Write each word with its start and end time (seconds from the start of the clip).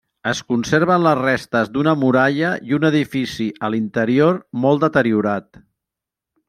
Es 0.29 0.39
conserven 0.51 1.03
les 1.07 1.19
restes 1.19 1.69
d'una 1.75 1.93
muralla 2.05 2.55
i 2.71 2.75
un 2.79 2.89
edifici 2.91 3.49
a 3.67 3.71
l'interior 3.75 4.43
molt 4.65 4.89
deteriorat. 4.89 5.67